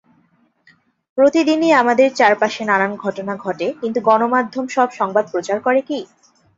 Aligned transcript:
প্রতিদিনই 1.17 1.71
আমাদের 1.73 2.09
চারপাশে 2.15 2.61
নানান 2.65 2.91
ঘটনা 2.95 3.33
ঘটে, 3.37 3.67
কিন্তু 3.81 3.99
গণমাধ্যম 4.01 4.65
সব 4.75 4.89
সংবাদ 4.99 5.25
প্রচার 5.33 5.57
করে 5.61 5.81
কী? 5.81 5.99